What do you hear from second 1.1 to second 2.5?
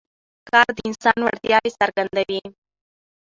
وړتیاوې څرګندوي